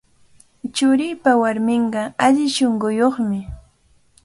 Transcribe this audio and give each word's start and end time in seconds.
Churiipa 0.75 1.31
warminqa 1.41 2.01
alli 2.25 2.45
shunquyuqmi. 2.55 3.39